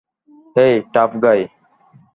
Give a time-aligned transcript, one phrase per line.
[0.55, 1.41] হেই, tough গাই।